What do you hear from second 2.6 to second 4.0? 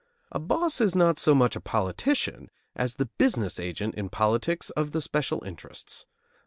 as the business agent